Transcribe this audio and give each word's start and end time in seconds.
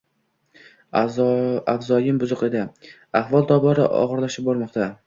Avzoyim 1.75 2.23
buzuq 2.25 2.45
edi— 2.51 2.67
ahvol 3.23 3.49
tobora 3.55 3.91
og‘irlashib 4.03 4.53
bormoqda 4.53 4.93